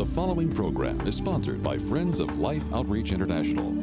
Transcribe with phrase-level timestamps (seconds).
[0.00, 3.76] The following program is sponsored by Friends of Life Outreach International.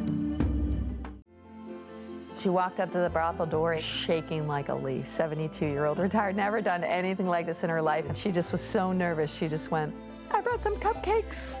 [2.40, 5.06] She walked up to the brothel door shaking like a leaf.
[5.06, 8.04] 72 year old retired, never done anything like this in her life.
[8.08, 9.32] And she just was so nervous.
[9.32, 9.94] She just went,
[10.30, 11.56] I brought some cupcakes.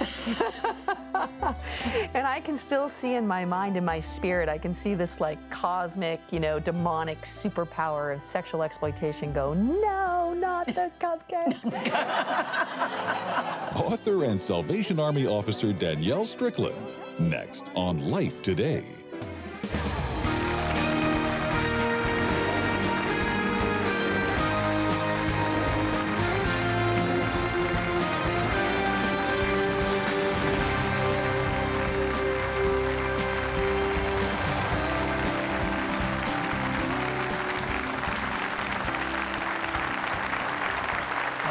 [2.14, 5.20] and I can still see in my mind, in my spirit, I can see this
[5.20, 11.56] like cosmic, you know, demonic superpower of sexual exploitation go, no, not the cupcake.
[13.74, 16.76] Author and Salvation Army officer Danielle Strickland.
[17.18, 18.84] Next on Life Today.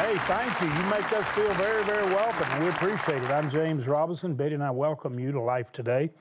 [0.08, 0.68] Hey, thank you.
[0.68, 3.30] You make us feel very, very welcome, we appreciate it.
[3.30, 4.36] I'm James Robison.
[4.36, 6.12] Betty and I welcome you to Life Today.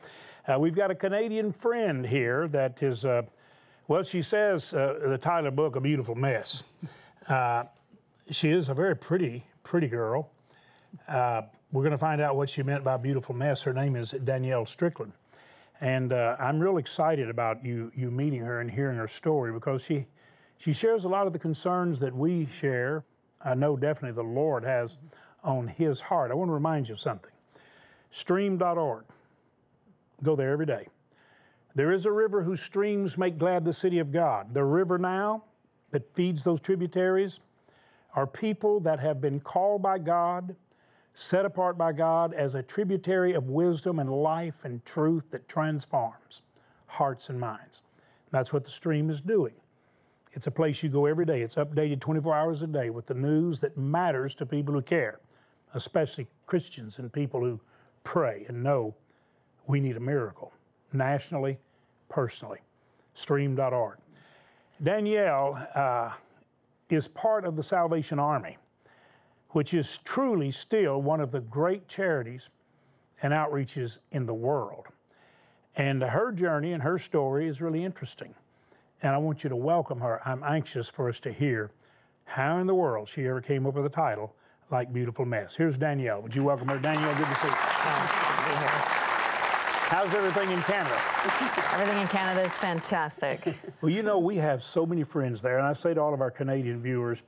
[0.48, 3.22] Uh, we've got a Canadian friend here that is, uh,
[3.86, 6.64] well, she says uh, the title of the book, A Beautiful Mess.
[7.28, 7.62] Uh,
[8.28, 10.32] she is a very pretty, pretty girl.
[11.06, 13.62] Uh, we're going to find out what she meant by beautiful mess.
[13.62, 15.12] Her name is Danielle Strickland.
[15.80, 19.84] And uh, I'm real excited about you, you meeting her and hearing her story because
[19.84, 20.06] she,
[20.58, 23.04] she shares a lot of the concerns that we share
[23.46, 24.98] I know definitely the Lord has
[25.44, 26.32] on his heart.
[26.32, 27.32] I want to remind you of something.
[28.10, 29.04] Stream.org.
[30.22, 30.88] Go there every day.
[31.74, 34.52] There is a river whose streams make glad the city of God.
[34.54, 35.44] The river now
[35.92, 37.38] that feeds those tributaries
[38.14, 40.56] are people that have been called by God,
[41.14, 46.42] set apart by God as a tributary of wisdom and life and truth that transforms
[46.86, 47.82] hearts and minds.
[48.30, 49.54] That's what the stream is doing.
[50.36, 51.40] It's a place you go every day.
[51.40, 55.18] It's updated 24 hours a day with the news that matters to people who care,
[55.72, 57.58] especially Christians and people who
[58.04, 58.94] pray and know
[59.66, 60.52] we need a miracle,
[60.92, 61.58] nationally,
[62.10, 62.58] personally.
[63.14, 63.96] Stream.org.
[64.82, 66.12] Danielle uh,
[66.90, 68.58] is part of the Salvation Army,
[69.52, 72.50] which is truly still one of the great charities
[73.22, 74.84] and outreaches in the world.
[75.74, 78.34] And her journey and her story is really interesting
[79.02, 80.20] and I want you to welcome her.
[80.26, 81.70] I'm anxious for us to hear
[82.24, 84.34] how in the world she ever came up with a title
[84.70, 85.54] like Beautiful Mess.
[85.54, 86.22] Here's Danielle.
[86.22, 86.78] Would you welcome her?
[86.78, 87.54] Danielle, good to see you.
[89.88, 91.00] How's everything in Canada?
[91.72, 93.54] Everything in Canada is fantastic.
[93.80, 96.20] Well, you know, we have so many friends there, and I say to all of
[96.20, 97.22] our Canadian viewers,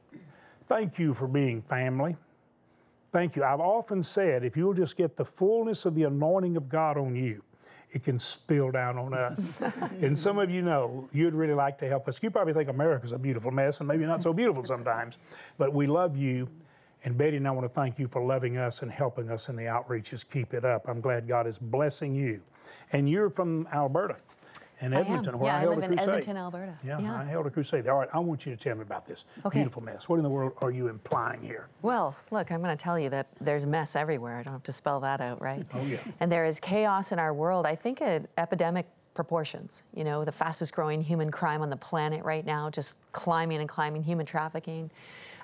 [0.66, 2.16] thank you for being family.
[3.12, 3.44] Thank you.
[3.44, 7.14] I've often said if you'll just get the fullness of the anointing of God on
[7.14, 7.44] you,
[7.91, 9.54] it can spill down on us.
[10.00, 12.22] and some of you know you'd really like to help us.
[12.22, 15.19] You probably think America's a beautiful mess and maybe not so beautiful sometimes,
[15.56, 16.49] but we love you.
[17.04, 19.56] And Betty and I want to thank you for loving us and helping us in
[19.56, 20.28] the outreaches.
[20.28, 20.88] Keep it up.
[20.88, 22.41] I'm glad God is blessing you.
[22.93, 24.16] And you're from Alberta
[24.80, 26.02] in Edmonton, I where yeah, I held live a crusade.
[26.02, 26.78] in Edmonton, Alberta.
[26.84, 27.86] Yeah, yeah, I held a crusade.
[27.88, 29.58] All right, I want you to tell me about this okay.
[29.58, 30.08] beautiful mess.
[30.08, 31.68] What in the world are you implying here?
[31.82, 34.38] Well, look, I'm going to tell you that there's mess everywhere.
[34.38, 35.66] I don't have to spell that out, right?
[35.74, 35.98] Oh, yeah.
[36.20, 37.66] And there is chaos in our world.
[37.66, 38.86] I think at epidemic
[39.18, 39.82] proportions.
[39.96, 43.68] You know, the fastest growing human crime on the planet right now, just climbing and
[43.68, 44.92] climbing, human trafficking.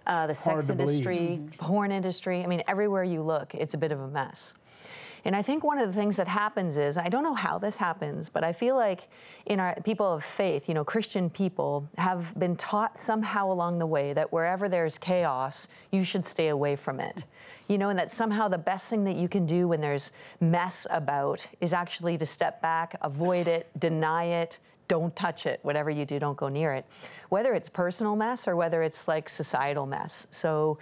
[0.07, 2.45] Uh, the sex industry, porn industry.
[2.45, 4.55] I mean, everywhere you look, it's a bit of a mess.
[5.25, 7.77] And I think one of the things that happens is I don't know how this
[7.79, 9.09] happens, but I feel like
[9.47, 13.87] in our people of faith, you know, Christian people have been taught somehow along the
[13.87, 17.25] way that wherever there's chaos, you should stay away from it.
[17.69, 20.87] You know, and that somehow the best thing that you can do when there's mess
[20.91, 24.59] about is actually to step back, avoid it, deny it,
[24.89, 25.61] don't touch it.
[25.63, 26.85] Whatever you do, don't go near it.
[27.31, 30.27] Whether it's personal mess or whether it's like societal mess.
[30.31, 30.79] So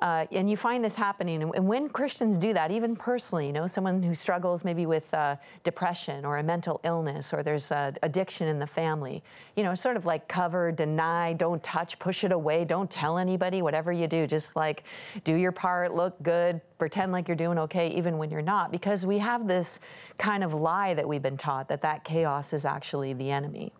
[0.00, 1.42] uh, and you find this happening.
[1.42, 5.36] And when Christians do that, even personally, you know, someone who struggles maybe with uh,
[5.62, 9.22] depression or a mental illness or there's uh, addiction in the family,
[9.56, 13.60] you know, sort of like cover, deny, don't touch, push it away, don't tell anybody,
[13.60, 14.84] whatever you do, just like
[15.24, 19.04] do your part, look good, pretend like you're doing okay, even when you're not, because
[19.04, 19.80] we have this
[20.16, 23.72] kind of lie that we've been taught that that chaos is actually the enemy.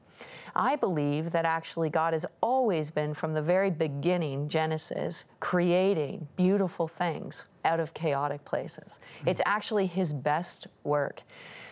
[0.60, 6.86] I believe that actually God has always been, from the very beginning, Genesis, creating beautiful
[6.86, 8.98] things out of chaotic places.
[9.20, 9.28] Mm-hmm.
[9.28, 11.22] It's actually His best work.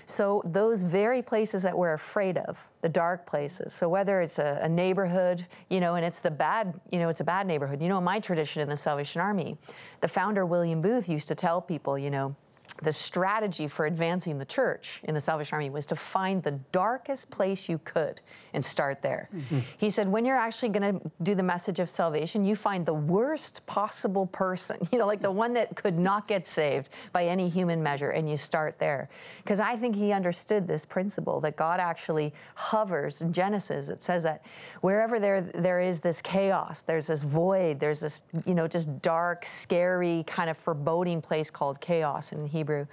[0.06, 4.58] So, those very places that we're afraid of, the dark places, so whether it's a,
[4.62, 7.82] a, neighborhood, you know, and it's the bad, you know, it's a bad neighborhood.
[7.82, 9.58] You know, my tradition in the Salvation Army,
[10.00, 12.34] the founder, William Booth, used to tell people, you know,
[12.82, 17.30] the strategy for advancing the church in the Salvation Army was to find the darkest
[17.30, 18.20] place you could
[18.54, 19.28] and start there.
[19.34, 19.60] Mm-hmm.
[19.76, 22.94] He said, when you're actually going to do the message of salvation, you find the
[22.94, 27.48] worst possible person, you know, like the one that could not get saved by any
[27.48, 29.08] human measure, and you start there.
[29.42, 33.22] Because I think he understood this principle that God actually hovers.
[33.22, 34.44] In Genesis, it says that
[34.80, 39.44] wherever there, there is this chaos, there's this void, there's this, you know, just dark,
[39.44, 42.86] scary, kind of foreboding place called chaos in Hebrew Hebrew,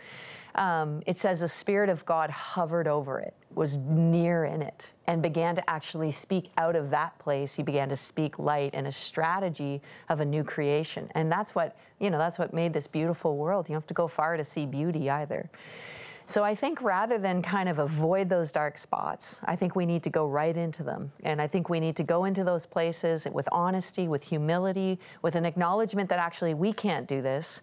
[0.55, 5.21] um, it says the Spirit of God hovered over it, was near in it, and
[5.21, 7.55] began to actually speak out of that place.
[7.55, 11.11] He began to speak light and a strategy of a new creation.
[11.13, 13.67] And that's what, you know, that's what made this beautiful world.
[13.67, 15.49] You don't have to go far to see beauty either.
[16.27, 20.01] So I think rather than kind of avoid those dark spots, I think we need
[20.03, 21.11] to go right into them.
[21.23, 25.35] And I think we need to go into those places with honesty, with humility, with
[25.35, 27.61] an acknowledgement that actually we can't do this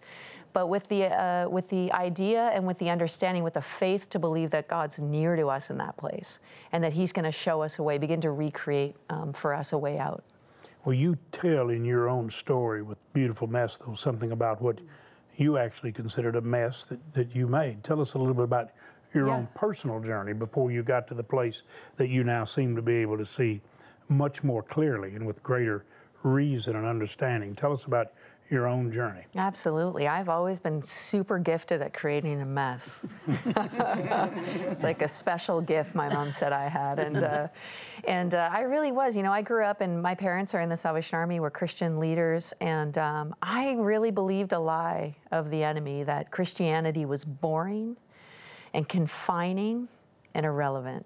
[0.53, 4.19] but with the, uh, with the idea and with the understanding, with the faith to
[4.19, 6.39] believe that God's near to us in that place
[6.71, 9.73] and that He's going to show us a way, begin to recreate um, for us
[9.73, 10.23] a way out.
[10.85, 14.79] Well, you tell in your own story with Beautiful Mess, though, something about what
[15.37, 17.83] you actually considered a mess that, that you made.
[17.83, 18.69] Tell us a little bit about
[19.13, 19.35] your yeah.
[19.35, 21.63] own personal journey before you got to the place
[21.97, 23.61] that you now seem to be able to see
[24.09, 25.85] much more clearly and with greater
[26.23, 27.55] reason and understanding.
[27.55, 28.13] Tell us about
[28.49, 29.23] your own journey.
[29.35, 30.07] Absolutely.
[30.07, 33.05] I've always been super gifted at creating a mess.
[33.27, 36.99] it's like a special gift my mom said I had.
[36.99, 37.47] And, uh,
[38.07, 39.15] and uh, I really was.
[39.15, 41.99] You know, I grew up and my parents are in the Salvation Army, were Christian
[41.99, 42.53] leaders.
[42.61, 47.97] And um, I really believed a lie of the enemy that Christianity was boring
[48.73, 49.87] and confining
[50.33, 51.05] and irrelevant.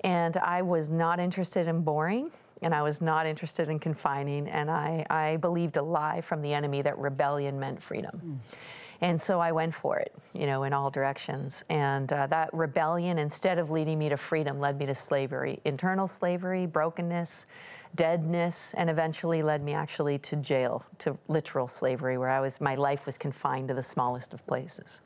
[0.00, 2.30] And I was not interested in boring
[2.66, 6.52] and I was not interested in confining, and I, I believed a lie from the
[6.52, 8.20] enemy that rebellion meant freedom.
[8.24, 8.56] Mm.
[9.02, 11.62] And so I went for it, you know, in all directions.
[11.68, 16.08] And uh, that rebellion, instead of leading me to freedom, led me to slavery internal
[16.08, 17.46] slavery, brokenness,
[17.94, 22.74] deadness, and eventually led me actually to jail, to literal slavery, where I was, my
[22.74, 25.02] life was confined to the smallest of places.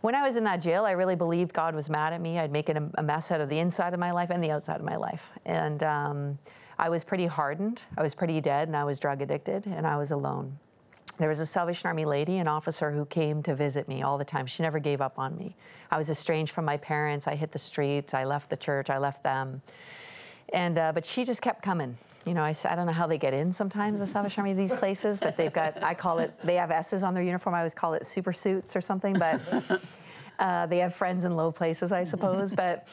[0.00, 2.38] When I was in that jail, I really believed God was mad at me.
[2.38, 4.84] I'd make a mess out of the inside of my life and the outside of
[4.84, 5.28] my life.
[5.44, 6.38] And um,
[6.78, 7.82] I was pretty hardened.
[7.96, 10.56] I was pretty dead, and I was drug addicted, and I was alone.
[11.18, 14.24] There was a Salvation Army lady, an officer who came to visit me all the
[14.24, 14.46] time.
[14.46, 15.56] She never gave up on me.
[15.90, 17.26] I was estranged from my parents.
[17.26, 18.14] I hit the streets.
[18.14, 18.90] I left the church.
[18.90, 19.62] I left them.
[20.52, 21.98] And uh, but she just kept coming.
[22.24, 24.72] You know, I, I don't know how they get in sometimes the Salvation Army these
[24.72, 27.54] places, but they've got I call it they have S's on their uniform.
[27.54, 29.40] I always call it super suits or something, but
[30.38, 32.52] uh, they have friends in low places, I suppose.
[32.52, 32.86] But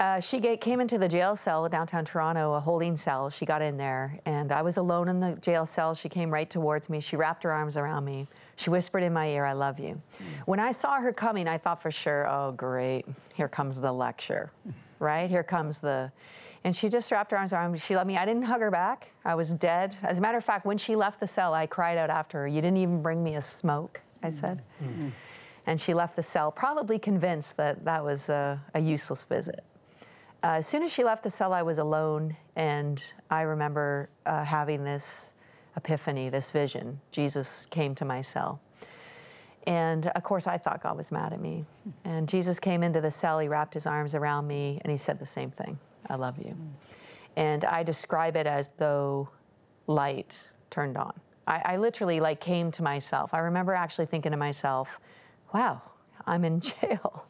[0.00, 3.28] uh, she get, came into the jail cell downtown Toronto, a holding cell.
[3.28, 5.94] She got in there, and I was alone in the jail cell.
[5.94, 7.00] She came right towards me.
[7.00, 8.26] She wrapped her arms around me.
[8.56, 10.00] She whispered in my ear, I love you.
[10.18, 10.24] Mm.
[10.46, 13.04] When I saw her coming, I thought for sure, oh, great,
[13.34, 14.50] here comes the lecture,
[14.98, 15.28] right?
[15.28, 16.10] Here comes the.
[16.64, 17.78] And she just wrapped her arms around me.
[17.78, 18.16] She let me.
[18.16, 19.10] I didn't hug her back.
[19.24, 19.96] I was dead.
[20.02, 22.48] As a matter of fact, when she left the cell, I cried out after her,
[22.48, 24.62] You didn't even bring me a smoke, I said.
[24.82, 25.08] Mm-hmm.
[25.66, 29.64] And she left the cell, probably convinced that that was a, a useless visit.
[30.42, 34.42] Uh, as soon as she left the cell, I was alone, and I remember uh,
[34.42, 35.34] having this
[35.76, 36.98] epiphany, this vision.
[37.12, 38.60] Jesus came to my cell.
[39.66, 41.66] And of course, I thought God was mad at me.
[42.04, 45.18] And Jesus came into the cell, he wrapped his arms around me, and he said
[45.18, 45.78] the same thing
[46.08, 46.56] I love you.
[47.36, 49.28] And I describe it as though
[49.86, 51.12] light turned on.
[51.46, 53.32] I, I literally like came to myself.
[53.32, 55.00] I remember actually thinking to myself,
[55.52, 55.82] wow,
[56.26, 57.26] I'm in jail.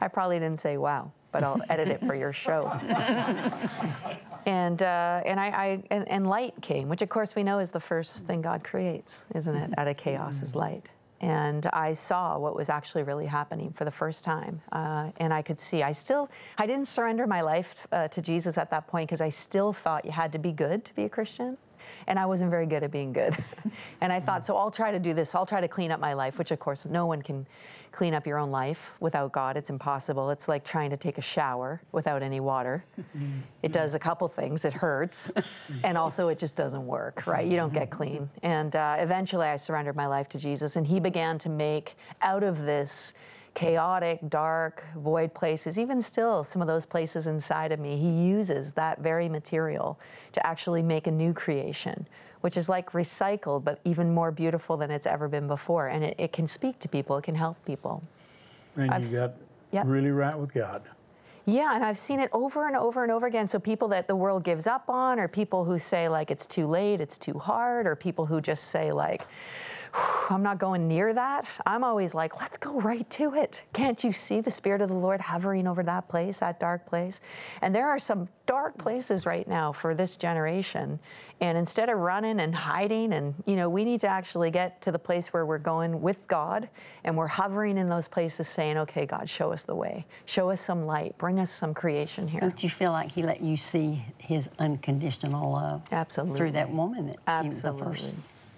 [0.00, 2.66] I probably didn't say wow but I'll edit it for your show.
[4.46, 7.70] and uh, and I, I and, and, light came, which of course we know is
[7.70, 9.72] the first thing God creates, isn't it?
[9.78, 10.90] Out of chaos is light.
[11.20, 15.42] And I saw what was actually really happening for the first time, uh, and I
[15.42, 15.82] could see.
[15.82, 19.28] I still, I didn't surrender my life uh, to Jesus at that point because I
[19.28, 21.58] still thought you had to be good to be a Christian
[22.06, 23.36] and I wasn't very good at being good.
[24.00, 25.34] and I thought, so I'll try to do this.
[25.34, 27.46] I'll try to clean up my life, which of course no one can
[27.92, 29.56] clean up your own life without God.
[29.56, 30.30] It's impossible.
[30.30, 32.84] It's like trying to take a shower without any water.
[33.62, 34.64] It does a couple things.
[34.64, 35.30] It hurts,
[35.84, 37.46] and also it just doesn't work, right?
[37.46, 38.30] You don't get clean.
[38.42, 42.42] And uh, eventually, I surrendered my life to Jesus, and He began to make out
[42.42, 43.12] of this
[43.54, 48.72] chaotic, dark, void places, even still, some of those places inside of me, he uses
[48.72, 49.98] that very material
[50.32, 52.06] to actually make a new creation,
[52.40, 55.88] which is like recycled, but even more beautiful than it's ever been before.
[55.88, 58.02] And it, it can speak to people, it can help people.
[58.76, 59.34] And I've, you got
[59.72, 59.84] yep.
[59.86, 60.82] really right with God.
[61.46, 63.48] Yeah, and I've seen it over and over and over again.
[63.48, 66.66] So people that the world gives up on, or people who say like it's too
[66.66, 69.26] late, it's too hard, or people who just say like,
[70.30, 71.46] I'm not going near that.
[71.66, 73.62] I'm always like, let's go right to it.
[73.72, 77.20] Can't you see the Spirit of the Lord hovering over that place, that dark place?
[77.62, 80.98] And there are some dark places right now for this generation.
[81.40, 84.92] And instead of running and hiding, and, you know, we need to actually get to
[84.92, 86.68] the place where we're going with God
[87.02, 90.04] and we're hovering in those places saying, okay, God, show us the way.
[90.26, 91.16] Show us some light.
[91.16, 92.40] Bring us some creation here.
[92.40, 95.82] Don't you feel like He let you see His unconditional love?
[95.90, 96.36] Absolutely.
[96.36, 98.12] Through that woman that Absolutely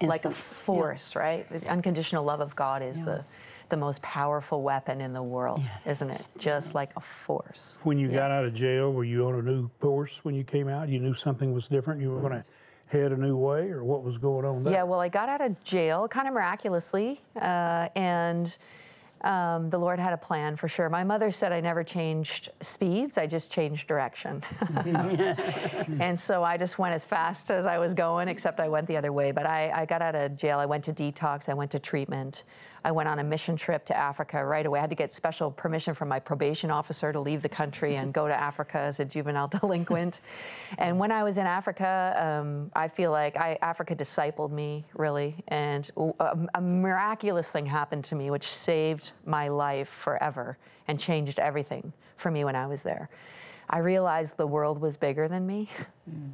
[0.09, 1.21] like a force, yeah.
[1.21, 1.49] right?
[1.49, 3.05] The unconditional love of God is yeah.
[3.05, 3.25] the
[3.69, 6.01] the most powerful weapon in the world, yes.
[6.01, 6.27] isn't it?
[6.37, 7.79] Just like a force.
[7.81, 8.17] When you yeah.
[8.17, 10.89] got out of jail, were you on a new course when you came out?
[10.89, 11.99] You knew something was different.
[11.99, 12.45] You were going to
[12.87, 14.73] head a new way, or what was going on there?
[14.73, 18.55] Yeah, well, I got out of jail kind of miraculously, uh, and
[19.23, 20.89] um, the Lord had a plan for sure.
[20.89, 24.43] My mother said I never changed speeds, I just changed direction.
[25.99, 28.97] and so I just went as fast as I was going, except I went the
[28.97, 29.31] other way.
[29.31, 32.43] But I, I got out of jail, I went to detox, I went to treatment.
[32.85, 34.79] I went on a mission trip to Africa right away.
[34.79, 38.13] I had to get special permission from my probation officer to leave the country and
[38.13, 40.19] go to Africa as a juvenile delinquent.
[40.77, 45.35] and when I was in Africa, um, I feel like I, Africa discipled me really,
[45.47, 51.39] and a, a miraculous thing happened to me, which saved my life forever and changed
[51.39, 53.09] everything for me when I was there.
[53.69, 55.69] I realized the world was bigger than me.
[56.09, 56.31] Mm.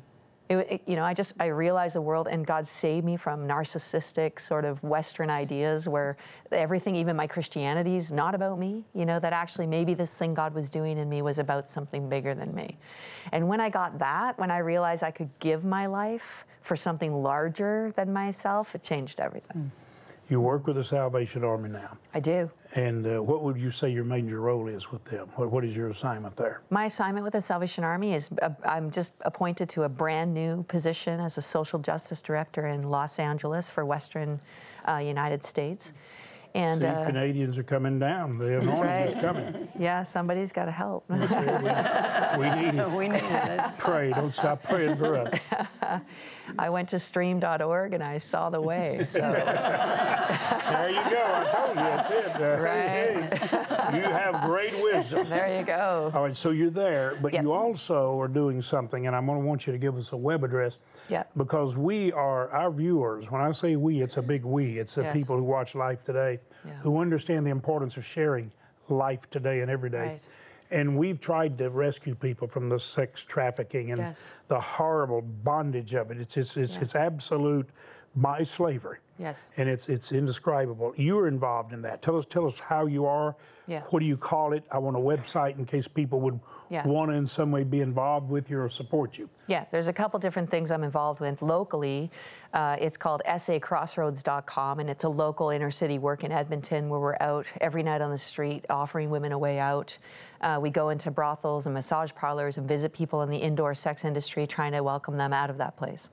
[0.50, 3.48] It, it, you know, I just I realized the world, and God saved me from
[3.48, 6.18] narcissistic sort of Western ideas where
[6.51, 8.84] everything, even my Christianity, is not about me.
[8.96, 12.10] You know, that actually maybe this thing God was doing in me was about something
[12.10, 12.77] bigger than me.
[13.32, 17.22] And when I got that, when I realized I could give my life for something
[17.22, 19.72] larger than myself, it changed everything.
[19.72, 19.88] Mm.
[20.30, 21.98] You work with the Salvation Army now.
[22.14, 22.52] I do.
[22.76, 25.28] And uh, what would you say your major role is with them?
[25.36, 26.62] What, what is your assignment there?
[26.70, 30.62] My assignment with the Salvation Army is uh, I'm just appointed to a brand new
[30.64, 34.40] position as a social justice director in Los Angeles for Western
[34.88, 35.94] uh, United States.
[36.54, 38.38] And See, uh, Canadians are coming down.
[38.38, 39.08] The anointing right.
[39.08, 39.68] is coming.
[39.80, 41.06] Yeah, somebody's got to help.
[41.10, 42.92] we, we, need it.
[42.92, 43.62] We need it.
[43.80, 44.12] Pray.
[44.12, 45.40] Don't stop praying for us.
[46.58, 49.06] I went to stream.org and I saw the way.
[49.10, 49.22] So.
[49.22, 51.24] there you go.
[51.25, 52.36] I told you that's it.
[52.36, 52.88] Uh, right.
[52.88, 55.27] Hey, hey, you have great wisdom.
[55.27, 56.12] There you go.
[56.13, 57.44] All right, so you're there, but yep.
[57.44, 60.18] you also are doing something, and I'm going to want you to give us a
[60.18, 60.77] web address.
[61.10, 61.24] Yeah.
[61.36, 64.77] Because we are, our viewers, when I say we, it's a big we.
[64.77, 65.15] It's the yes.
[65.15, 66.74] people who watch Life Today yeah.
[66.82, 68.51] who understand the importance of sharing
[68.89, 69.98] life today and every day.
[69.98, 70.22] Right.
[70.72, 74.18] And we've tried to rescue people from the sex trafficking and yes.
[74.48, 76.20] the horrible bondage of it.
[76.20, 76.82] It's it's it's, yes.
[76.82, 77.70] it's absolute
[78.16, 79.00] my slavery.
[79.18, 79.52] Yes.
[79.58, 80.94] And it's it's indescribable.
[80.96, 82.02] You are involved in that.
[82.02, 83.36] Tell us tell us how you are.
[83.68, 83.82] Yeah.
[83.90, 84.64] What do you call it?
[84.72, 86.88] I want a website in case people would yeah.
[86.88, 89.30] want to in some way be involved with you or support you.
[89.48, 92.10] Yeah, there's a couple different things I'm involved with locally.
[92.54, 97.18] Uh, it's called sacrossroads.com, and it's a local inner city work in Edmonton where we're
[97.20, 99.96] out every night on the street offering women a way out.
[100.41, 104.05] Uh, we go into brothels and massage parlors and visit people in the indoor sex
[104.05, 106.10] industry, trying to welcome them out of that place.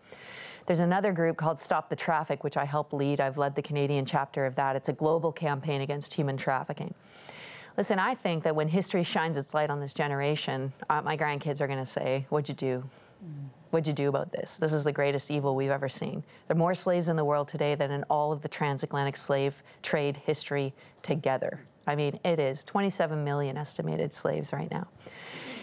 [0.66, 3.21] There's another group called Stop the Traffic, which I help lead.
[3.21, 4.75] I've led the Canadian chapter of that.
[4.75, 6.92] It's a global campaign against human trafficking.
[7.76, 11.61] Listen, I think that when history shines its light on this generation, uh, my grandkids
[11.61, 12.90] are going to say, What'd you do?
[13.71, 14.59] What'd you do about this?
[14.59, 16.25] This is the greatest evil we've ever seen.
[16.47, 19.62] There are more slaves in the world today than in all of the transatlantic slave
[19.83, 21.61] trade history together.
[21.87, 24.88] I mean, it is 27 million estimated slaves right now.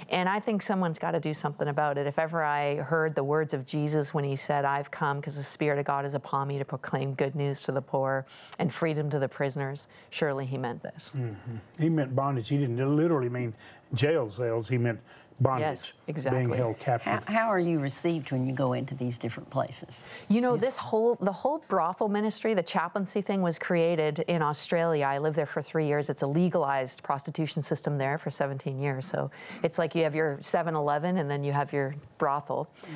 [0.09, 2.05] And I think someone's got to do something about it.
[2.07, 5.43] If ever I heard the words of Jesus when he said, I've come because the
[5.43, 8.25] Spirit of God is upon me to proclaim good news to the poor
[8.59, 11.11] and freedom to the prisoners, surely he meant this.
[11.15, 11.55] Mm-hmm.
[11.79, 12.49] He meant bondage.
[12.49, 13.55] He didn't literally mean
[13.93, 14.99] jail cells, he meant
[15.43, 16.45] bondage, yes, exactly.
[16.45, 17.23] being held captive.
[17.25, 20.05] How, how, are you received when you go into these different places?
[20.29, 20.61] You know, yeah.
[20.61, 25.05] this whole the whole brothel ministry, the chaplaincy thing was created in Australia.
[25.05, 26.09] I lived there for three years.
[26.09, 29.05] It's a legalized prostitution system there for 17 years.
[29.05, 29.29] So
[29.61, 32.69] it's like you have your 7-Eleven and then you have your brothel.
[32.83, 32.89] Mm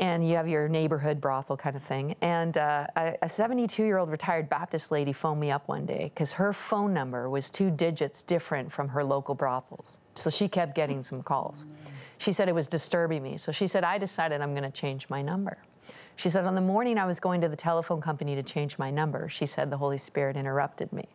[0.00, 2.16] and you have your neighborhood brothel kind of thing.
[2.22, 6.32] And uh, a 72 year old retired Baptist lady phoned me up one day because
[6.32, 10.00] her phone number was two digits different from her local brothels.
[10.14, 11.66] So she kept getting some calls.
[12.16, 13.36] She said it was disturbing me.
[13.36, 15.58] So she said, I decided I'm going to change my number.
[16.16, 18.90] She said, on the morning I was going to the telephone company to change my
[18.90, 21.08] number, she said the Holy Spirit interrupted me.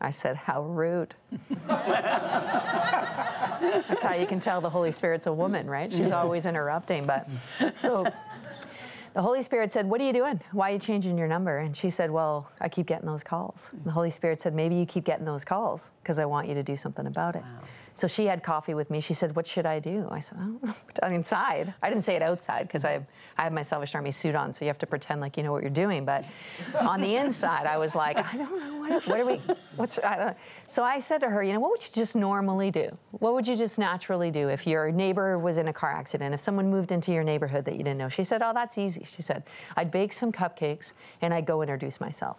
[0.00, 1.14] I said, How rude.
[3.90, 5.92] That's how you can tell the Holy Spirit's a woman, right?
[5.92, 7.06] She's always interrupting.
[7.06, 7.28] But
[7.74, 8.06] so
[9.14, 10.40] the Holy Spirit said, What are you doing?
[10.52, 11.58] Why are you changing your number?
[11.58, 13.68] And she said, Well, I keep getting those calls.
[13.72, 16.54] And the Holy Spirit said, Maybe you keep getting those calls because I want you
[16.54, 17.42] to do something about it.
[17.42, 17.60] Wow.
[18.00, 18.98] So she had coffee with me.
[19.00, 20.08] She said, What should I do?
[20.10, 20.38] I said,
[21.02, 21.74] I am Inside.
[21.82, 24.64] I didn't say it outside because I, I have my Salvation Army suit on, so
[24.64, 26.06] you have to pretend like you know what you're doing.
[26.06, 26.24] But
[26.80, 28.78] on the inside, I was like, I don't know.
[28.80, 29.34] What, what are we,
[29.76, 32.70] what's, I don't So I said to her, You know, what would you just normally
[32.70, 32.96] do?
[33.10, 36.40] What would you just naturally do if your neighbor was in a car accident, if
[36.40, 38.08] someone moved into your neighborhood that you didn't know?
[38.08, 39.04] She said, Oh, that's easy.
[39.04, 39.42] She said,
[39.76, 42.38] I'd bake some cupcakes and I'd go introduce myself.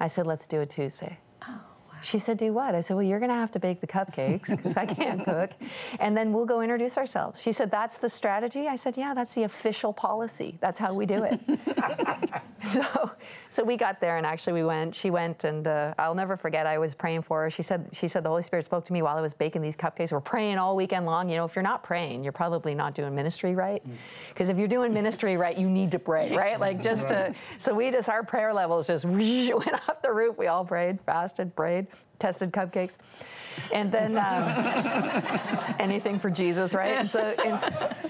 [0.00, 1.20] I said, Let's do it Tuesday.
[1.46, 1.60] Oh.
[2.02, 2.74] She said, Do what?
[2.74, 5.50] I said, Well, you're going to have to bake the cupcakes because I can't cook.
[6.00, 7.40] And then we'll go introduce ourselves.
[7.40, 8.68] She said, That's the strategy?
[8.68, 10.56] I said, Yeah, that's the official policy.
[10.60, 11.40] That's how we do it.
[12.66, 13.10] so,
[13.48, 16.66] so we got there and actually we went, she went and uh, I'll never forget,
[16.66, 17.50] I was praying for her.
[17.50, 19.76] She said, she said, The Holy Spirit spoke to me while I was baking these
[19.76, 20.12] cupcakes.
[20.12, 21.28] We're praying all weekend long.
[21.28, 23.82] You know, if you're not praying, you're probably not doing ministry right.
[24.28, 24.52] Because mm.
[24.52, 26.58] if you're doing ministry right, you need to pray, right?
[26.68, 30.36] Like just to, so we just, our prayer levels just went off the roof.
[30.36, 31.87] We all prayed, fasted, prayed
[32.18, 32.98] tested cupcakes.
[33.72, 36.96] And then um, anything for Jesus, right?
[36.96, 37.58] And so, and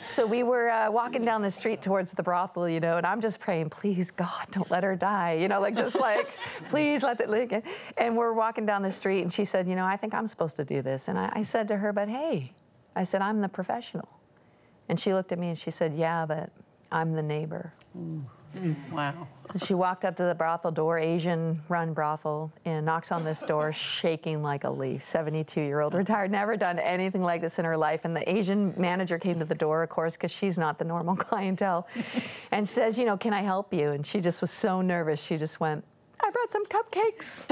[0.06, 3.20] so we were uh, walking down the street towards the brothel, you know, and I'm
[3.20, 6.28] just praying, please, God, don't let her die, you know, like just like,
[6.70, 7.62] please let it live.
[7.96, 10.56] And we're walking down the street, and she said, you know, I think I'm supposed
[10.56, 11.08] to do this.
[11.08, 12.52] And I, I said to her, but hey,
[12.94, 14.08] I said, I'm the professional.
[14.88, 16.50] And she looked at me and she said, yeah, but
[16.90, 17.72] I'm the neighbor.
[17.96, 18.24] Mm.
[18.58, 18.92] Mm.
[18.92, 19.28] Wow.
[19.64, 23.72] She walked up to the brothel door, Asian run brothel, and knocks on this door,
[24.02, 25.02] shaking like a leaf.
[25.02, 28.02] 72 year old, retired, never done anything like this in her life.
[28.04, 31.16] And the Asian manager came to the door, of course, because she's not the normal
[31.26, 31.88] clientele,
[32.50, 33.92] and says, You know, can I help you?
[33.92, 35.22] And she just was so nervous.
[35.22, 35.82] She just went,
[36.20, 37.46] I brought some cupcakes.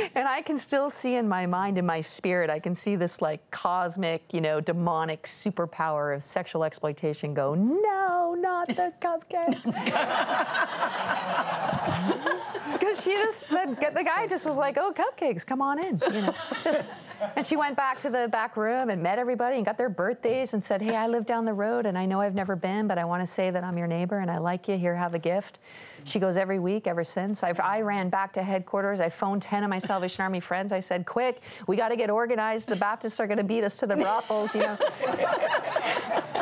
[0.14, 3.20] and I can still see in my mind, in my spirit, I can see this
[3.20, 9.60] like cosmic, you know, demonic superpower of sexual exploitation go, no, not the cupcake.
[12.72, 16.22] Because she just, the, the guy just was like, oh, cupcakes, come on in, you
[16.22, 16.88] know, just.
[17.36, 20.54] And she went back to the back room and met everybody and got their birthdays
[20.54, 22.96] and said, Hey, I live down the road and I know I've never been, but
[22.96, 24.78] I want to say that I'm your neighbor and I like you.
[24.78, 25.58] Here, have a gift.
[26.04, 27.42] She goes every week ever since.
[27.42, 29.00] I've, I ran back to headquarters.
[29.00, 30.72] I phoned 10 of my Salvation Army friends.
[30.72, 32.68] I said, quick, we got to get organized.
[32.68, 34.76] The Baptists are going to beat us to the brothels, you know.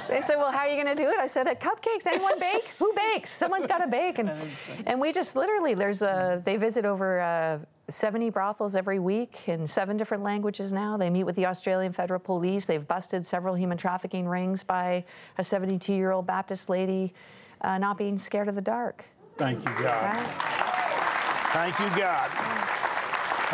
[0.09, 1.19] they said, well, how are you going to do it?
[1.19, 2.07] I said, cupcakes.
[2.07, 2.69] Anyone bake?
[2.79, 3.31] Who bakes?
[3.31, 4.19] Someone's got to bake.
[4.19, 4.31] And,
[4.87, 7.59] and we just literally, there's a, they visit over uh,
[7.91, 10.97] 70 brothels every week in seven different languages now.
[10.97, 12.67] They meet with the Australian Federal Police.
[12.67, 15.05] They've busted several human trafficking rings by
[15.39, 17.15] a 72 year old Baptist lady
[17.63, 19.05] uh, not being scared of the dark.
[19.39, 20.15] Thank you, God.
[21.53, 22.29] Thank you, God.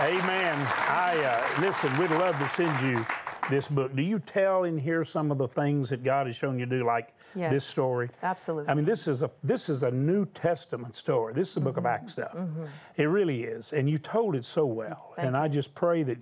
[0.01, 0.57] Amen.
[0.89, 1.95] I uh, listen.
[1.99, 3.05] We'd love to send you
[3.51, 3.95] this book.
[3.95, 6.79] Do you tell in here some of the things that God has shown you to
[6.79, 8.09] do, like yes, this story?
[8.23, 8.71] Absolutely.
[8.71, 11.35] I mean, this is a this is a New Testament story.
[11.35, 11.81] This is a book mm-hmm.
[11.81, 12.33] of Acts stuff.
[12.33, 12.65] Mm-hmm.
[12.97, 15.13] It really is, and you told it so well.
[15.17, 15.43] Thank and you.
[15.43, 16.19] I just pray that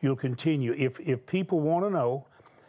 [0.00, 0.72] you'll continue.
[0.72, 2.26] If if people want to know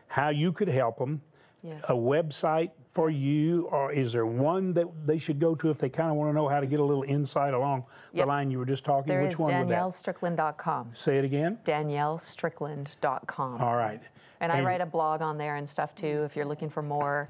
[0.10, 1.24] how you could help them,
[1.64, 1.82] yes.
[1.90, 5.90] a website for you, or is there one that they should go to if they
[5.90, 8.24] kind of want to know how to get a little insight along yep.
[8.24, 9.10] the line you were just talking?
[9.10, 10.92] There Which is one DanielleStrickland.com.
[10.94, 11.60] Say it again.
[11.66, 13.62] DanielleStrickland.com.
[13.62, 14.02] All right.
[14.40, 16.82] And, and I write a blog on there and stuff too if you're looking for
[16.82, 17.30] more.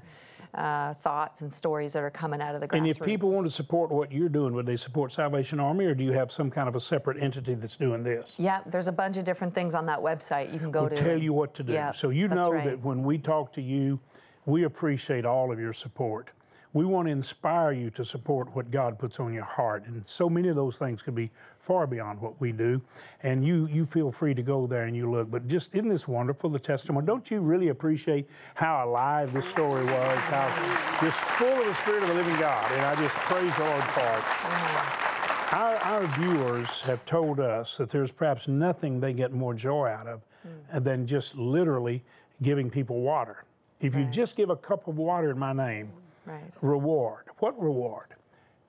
[0.53, 2.77] Uh, thoughts and stories that are coming out of the grassroots.
[2.77, 5.93] And if people want to support what you're doing, would they support Salvation Army, or
[5.93, 8.35] do you have some kind of a separate entity that's doing this?
[8.37, 10.95] Yeah, there's a bunch of different things on that website you can go we'll to.
[10.95, 11.73] Tell you what to do.
[11.73, 12.63] Yeah, so you know right.
[12.63, 13.99] that when we talk to you,
[14.45, 16.31] we appreciate all of your support.
[16.75, 19.85] We want to inspire you to support what God puts on your heart.
[19.87, 22.81] And so many of those things could be far beyond what we do.
[23.23, 25.31] And you, you feel free to go there and you look.
[25.31, 27.05] But just isn't this wonderful, the testimony?
[27.05, 30.17] Don't you really appreciate how alive this story was?
[30.17, 32.69] How just full of the Spirit of the living God.
[32.73, 35.53] And I just praise the Lord for it.
[35.53, 40.07] Our, our viewers have told us that there's perhaps nothing they get more joy out
[40.07, 40.83] of mm.
[40.83, 42.03] than just literally
[42.41, 43.44] giving people water.
[43.85, 44.05] If right.
[44.05, 45.91] you just give a cup of water in my name,
[46.25, 46.51] right.
[46.61, 47.25] reward.
[47.39, 48.15] What reward?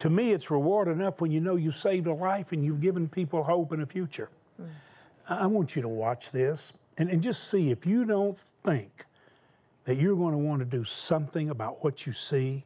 [0.00, 3.09] To me, it's reward enough when you know you saved a life and you've given
[3.09, 4.31] people hope and a future.
[4.61, 4.68] Mm.
[5.29, 9.07] I want you to watch this and, and just see if you don't think
[9.85, 12.64] that you're going to want to do something about what you see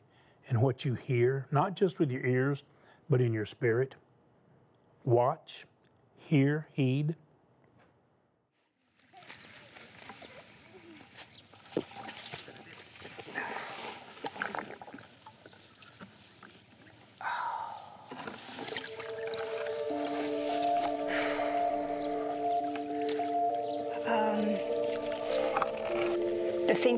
[0.49, 2.65] and what you hear, not just with your ears,
[3.09, 3.95] but in your spirit.
[5.05, 5.67] Watch,
[6.17, 7.15] hear, heed.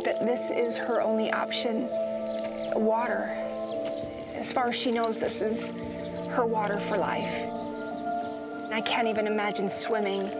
[0.03, 1.89] think that this is her only option
[2.75, 3.25] water.
[4.35, 5.73] As far as she knows, this is
[6.31, 7.47] her water for life.
[8.73, 10.31] I can't even imagine swimming,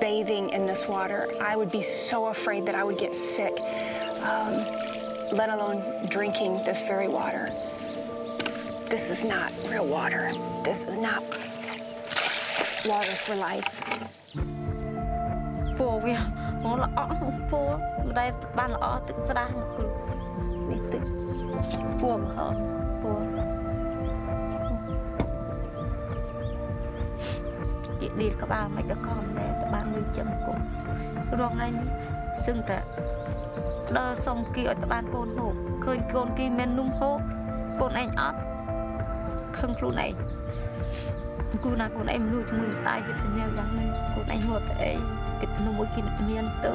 [0.00, 1.28] bathing in this water.
[1.40, 3.58] I would be so afraid that I would get sick,
[4.22, 4.56] um,
[5.32, 7.52] let alone drinking this very water.
[8.88, 10.32] This is not real water.
[10.64, 11.22] This is not
[12.84, 13.64] water for life.
[15.78, 16.47] Well, we.
[16.64, 16.98] មកល្អ
[17.50, 17.78] ពណ៌
[18.18, 19.86] ដែលបានល្អទឹកស្រាំងគ្រូ
[20.70, 21.02] នេះទឹក
[22.00, 22.46] ពណ៌ខោ
[23.02, 23.58] ពណ៌
[28.00, 30.58] ជាឌីលក្បាលមិនក៏ខំដែរតែបានលុយចឹងគុំ
[31.40, 31.88] រងថ្ងៃនេះ
[32.46, 32.78] សឹងតែ
[33.96, 37.18] ដើរសុំគីឲ្យតែបានកូនហូបឃើញកូនគីមាននំហូប
[37.80, 38.38] កូនឯងអត់
[39.58, 40.12] ខឹងខ្លួនឯង
[41.64, 44.92] គូណាកូនឯងមនុស្សជាមួយម្ដាយវេទនាយ៉ាងនេះកូនឯងមកស្អី
[45.40, 46.74] គិតនៅមួយគិតមានទៅ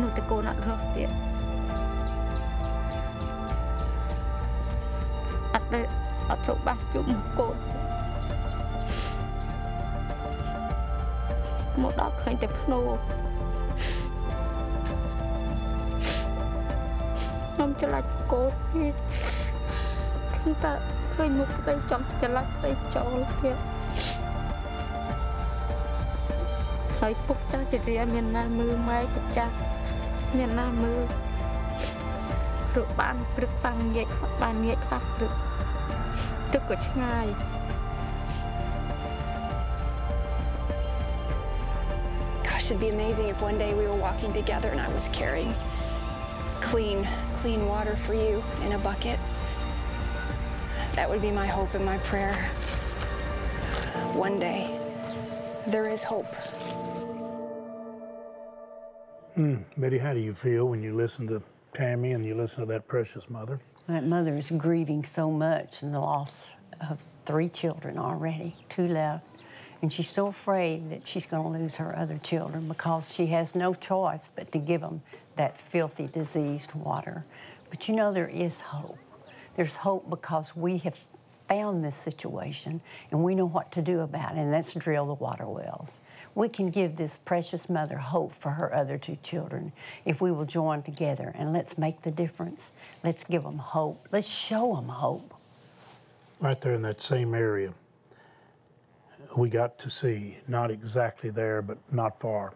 [0.00, 1.10] នោះតែកូនអត់រស់ទៀត
[5.54, 5.80] អត់ទៅ
[6.30, 7.06] អត់សុខបាសជុំ
[7.38, 7.56] កូន
[11.82, 12.80] មកដល់ឃើញតែភ្នោ
[17.52, 18.94] ខ្ញុំឆ្លាច់កូនទៀត
[20.34, 20.72] ខ្ញុំតែ
[21.14, 23.56] ឃើញមុខប្តីចង់ឆ្លាច់ប្តីចោលទៀត
[26.99, 29.53] ហើយពុកចាស់ជារៀមានណាមើលម៉ែប្រចាស់
[30.37, 31.03] មានណាមើល
[32.71, 34.07] ព្រោះបានព្រឹកฟังងាក
[34.41, 35.33] បានងាកខ្វះព្រឹក
[36.53, 37.27] ទឹកក៏ឆ្ងាយ
[42.47, 45.53] Gosh, it'd be amazing if one day we were walking together and I was carrying
[46.61, 47.07] clean,
[47.39, 49.19] clean water for you in a bucket.
[50.95, 52.33] That would be my hope and my prayer.
[54.13, 54.61] One day,
[55.67, 56.33] there is hope.
[59.40, 62.66] Mm, Betty, how do you feel when you listen to Tammy and you listen to
[62.66, 63.58] that precious mother?
[63.86, 66.50] That mother is grieving so much in the loss
[66.90, 69.24] of three children already, two left.
[69.80, 73.54] And she's so afraid that she's going to lose her other children because she has
[73.54, 75.00] no choice but to give them
[75.36, 77.24] that filthy, diseased water.
[77.70, 78.98] But you know, there is hope.
[79.56, 80.98] There's hope because we have
[81.48, 85.14] found this situation and we know what to do about it, and that's drill the
[85.14, 86.02] water wells.
[86.34, 89.72] We can give this precious mother hope for her other two children
[90.04, 92.72] if we will join together and let's make the difference.
[93.02, 94.08] Let's give them hope.
[94.12, 95.34] Let's show them hope.
[96.38, 97.74] Right there in that same area,
[99.36, 102.54] we got to see, not exactly there, but not far,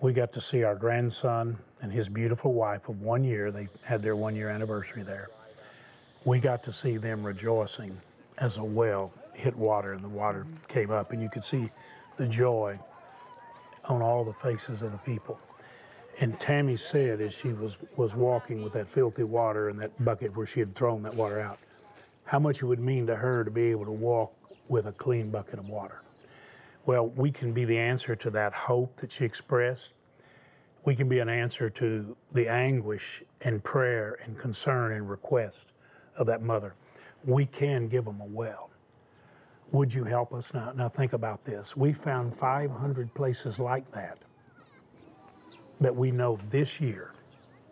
[0.00, 3.52] we got to see our grandson and his beautiful wife of one year.
[3.52, 5.30] They had their one year anniversary there.
[6.24, 8.00] We got to see them rejoicing
[8.38, 11.70] as a well hit water and the water came up, and you could see
[12.16, 12.78] the joy
[13.84, 15.38] on all the faces of the people.
[16.20, 20.36] And Tammy said as she was, was walking with that filthy water in that bucket
[20.36, 21.58] where she had thrown that water out,
[22.24, 24.32] how much it would mean to her to be able to walk
[24.68, 26.02] with a clean bucket of water.
[26.84, 29.94] Well, we can be the answer to that hope that she expressed.
[30.84, 35.72] We can be an answer to the anguish and prayer and concern and request
[36.16, 36.74] of that mother.
[37.24, 38.71] We can give them a well.
[39.72, 40.72] Would you help us now?
[40.76, 41.74] Now think about this.
[41.74, 44.18] We found 500 places like that
[45.80, 47.12] that we know this year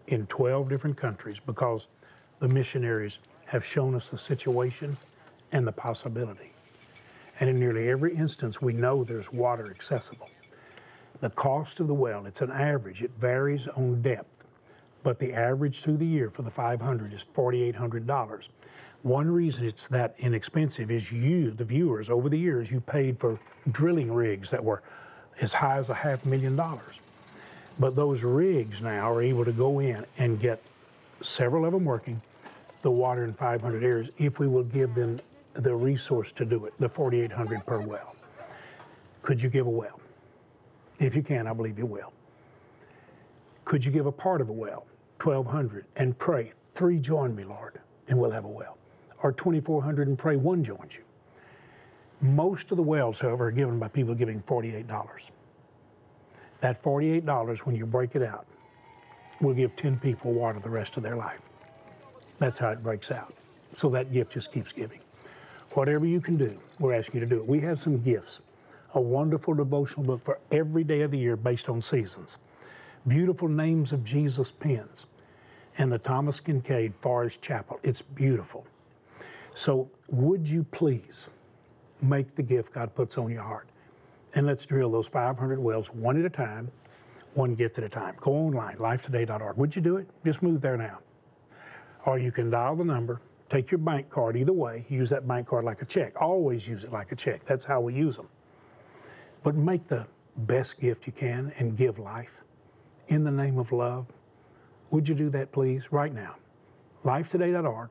[0.07, 1.89] in 12 different countries because
[2.39, 4.97] the missionaries have shown us the situation
[5.53, 6.53] and the possibility.
[7.39, 10.29] And in nearly every instance, we know there's water accessible.
[11.21, 14.40] The cost of the well, it's an average, it varies on depth,
[15.03, 18.49] but the average through the year for the 500 is $4,800.
[19.03, 23.41] One reason it's that inexpensive is you, the viewers, over the years, you paid for
[23.71, 24.83] drilling rigs that were
[25.41, 27.01] as high as a half million dollars.
[27.79, 30.63] But those rigs now are able to go in and get
[31.23, 32.21] several of them working,
[32.83, 35.19] the water in 500 areas, if we will give them
[35.55, 38.15] the resource to do it, the 4,800 per well.
[39.23, 40.01] Could you give a well?
[40.99, 42.13] If you can, I believe you will.
[43.65, 44.87] Could you give a part of a well,
[45.23, 48.79] 1,200, and pray, three join me, Lord, and we'll have a well?
[49.23, 51.05] Or 2,400 and pray, one joins you.
[52.21, 55.31] Most of the wells, however, are given by people giving $48.
[56.61, 58.47] That $48, when you break it out,
[59.41, 61.41] will give 10 people water the rest of their life.
[62.39, 63.35] That's how it breaks out.
[63.73, 65.01] So that gift just keeps giving.
[65.73, 67.47] Whatever you can do, we're asking you to do it.
[67.47, 68.41] We have some gifts
[68.95, 72.39] a wonderful devotional book for every day of the year based on seasons,
[73.07, 75.07] beautiful names of Jesus pens,
[75.79, 77.81] and the Thomas Kinkade Forest Chapel.
[77.83, 78.67] It's beautiful.
[79.55, 81.31] So, would you please
[82.03, 83.69] make the gift God puts on your heart?
[84.35, 86.71] And let's drill those 500 wells one at a time,
[87.35, 88.17] one gift at a time.
[88.21, 89.57] Go online, lifetoday.org.
[89.57, 90.09] Would you do it?
[90.25, 90.99] Just move there now.
[92.07, 95.49] or you can dial the number, take your bank card, either way, use that bank
[95.49, 96.21] card like a check.
[96.21, 97.45] Always use it like a check.
[97.45, 98.29] That's how we use them.
[99.43, 100.07] But make the
[100.37, 102.43] best gift you can and give life
[103.09, 104.07] in the name of love.
[104.91, 106.37] Would you do that, please, right now?
[107.05, 107.91] Lifetoday.org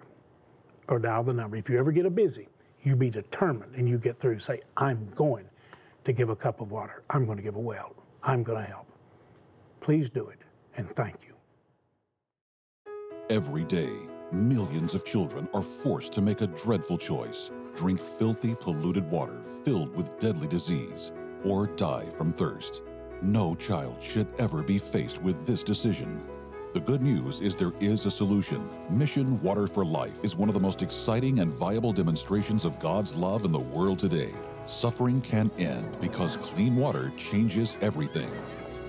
[0.88, 1.56] or dial the number.
[1.56, 2.50] If you ever get a busy,
[2.82, 4.40] you be determined and you get through.
[4.40, 5.46] Say, I'm going
[6.04, 7.04] to give a cup of water.
[7.10, 7.96] I'm going to give a well.
[8.24, 8.88] I'm going to help.
[9.80, 10.40] Please do it
[10.76, 11.36] and thank you.
[13.30, 13.94] Every day,
[14.32, 19.96] millions of children are forced to make a dreadful choice drink filthy, polluted water filled
[19.96, 21.14] with deadly disease,
[21.46, 22.82] or die from thirst.
[23.22, 26.26] No child should ever be faced with this decision.
[26.72, 28.70] The good news is there is a solution.
[28.92, 33.16] Mission Water for Life is one of the most exciting and viable demonstrations of God's
[33.16, 34.36] love in the world today.
[34.68, 38.30] Suffering can end because clean water changes everything.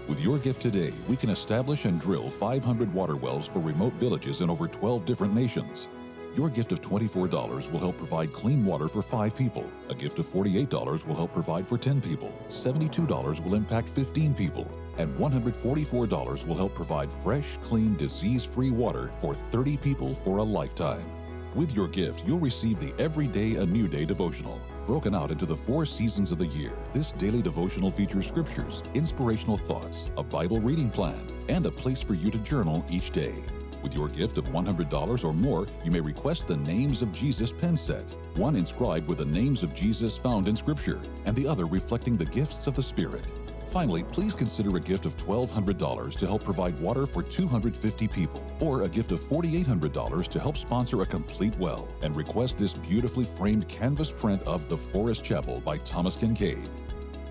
[0.09, 4.43] With your gift today, we can establish and drill 500 water wells for remote villages
[4.43, 5.89] in over 12 different nations.
[6.37, 9.73] Your gift of $24 will help provide clean water for five people.
[9.89, 12.31] A gift of $48 will help provide for 10 people.
[12.49, 14.71] $72 will impact 15 people.
[15.01, 20.43] And $144 will help provide fresh, clean, disease free water for 30 people for a
[20.43, 21.11] lifetime.
[21.55, 25.57] With your gift, you'll receive the Everyday a New Day devotional broken out into the
[25.57, 26.77] four seasons of the year.
[26.93, 32.13] This daily devotional features scriptures, inspirational thoughts, a Bible reading plan, and a place for
[32.13, 33.43] you to journal each day.
[33.83, 37.79] With your gift of $100 or more, you may request the Names of Jesus pen
[37.79, 42.19] set, one inscribed with the names of Jesus found in Scripture, and the other reflecting
[42.19, 43.33] the gifts of the Spirit.
[43.71, 48.83] Finally, please consider a gift of $1,200 to help provide water for 250 people, or
[48.83, 53.69] a gift of $4,800 to help sponsor a complete well, and request this beautifully framed
[53.69, 56.69] canvas print of The Forest Chapel by Thomas Kinkade.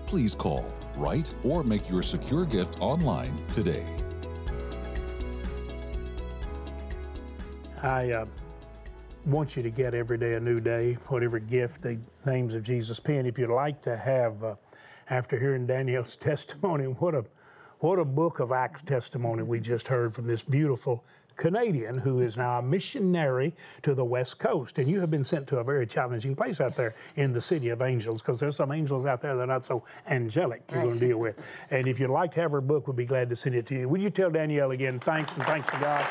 [0.06, 3.94] Please call, write, or make your secure gift online today.
[7.82, 8.24] I uh,
[9.26, 12.98] want you to get every day a new day, whatever gift the names of Jesus
[12.98, 13.26] pen.
[13.26, 14.54] If you'd like to have uh,
[15.10, 16.84] after hearing Danielle's testimony.
[16.84, 17.24] What a
[17.80, 21.02] what a book of Acts testimony we just heard from this beautiful
[21.36, 24.76] Canadian who is now a missionary to the West Coast.
[24.76, 27.70] And you have been sent to a very challenging place out there in the city
[27.70, 31.00] of angels because there's some angels out there that are not so angelic you're going
[31.00, 31.42] to deal with.
[31.70, 33.74] And if you'd like to have her book, we'd be glad to send it to
[33.74, 33.88] you.
[33.88, 36.06] Would you tell Danielle again, thanks and thanks to God?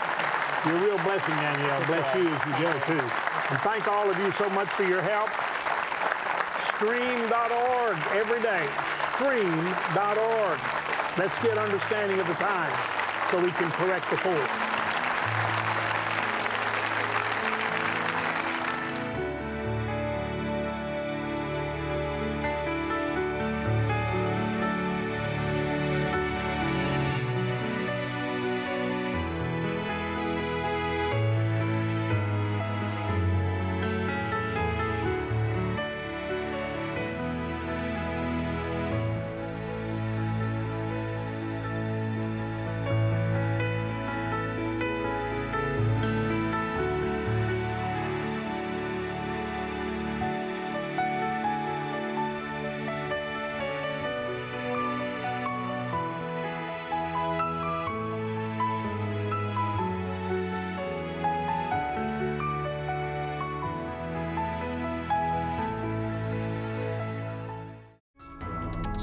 [0.65, 1.85] You're a real blessing, Danielle.
[1.85, 3.05] Bless you as you go, too.
[3.51, 5.29] And thank all of you so much for your help
[6.79, 8.65] stream.org every day.
[9.13, 10.59] Stream.org.
[11.17, 12.73] Let's get understanding of the times
[13.29, 14.68] so we can correct the course.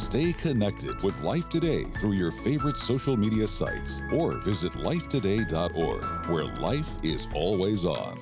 [0.06, 6.44] Stay connected with Life Today through your favorite social media sites or visit lifetoday.org, where
[6.62, 8.16] life is always on.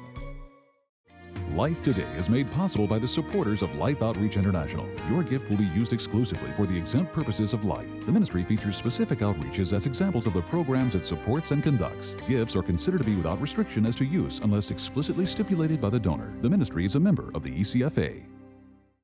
[1.51, 4.89] Life Today is made possible by the supporters of Life Outreach International.
[5.11, 8.07] Your gift will be used exclusively for the exempt purposes of life.
[8.07, 12.17] The ministry features specific outreaches as examples of the programs it supports and conducts.
[12.27, 16.01] Gifts are considered to be without restriction as to use unless explicitly stipulated by the
[16.01, 16.33] donor.
[16.41, 18.34] The ministry is a member of the ECFA.